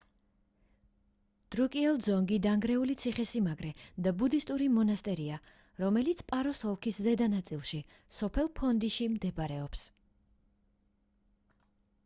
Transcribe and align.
დრუკიელ 1.55 1.97
ძონგი— 2.05 2.37
დანგრეული 2.45 2.93
ციხე-სიმაგრე 3.01 3.69
და 4.07 4.13
ბუდისტური 4.21 4.69
მონასტერია 4.77 5.37
რომელიც 5.83 6.23
პაროს 6.31 6.61
ოლქის 6.71 6.99
ზედა 7.09 7.27
ნაწილში 7.35 7.81
სოფელ 8.21 8.51
ფონდიში 8.61 9.11
მდებარეობს 9.19 9.85